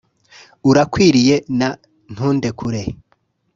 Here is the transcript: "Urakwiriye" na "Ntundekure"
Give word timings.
"Urakwiriye" 0.69 1.35
na 1.59 1.69
"Ntundekure" 2.13 2.81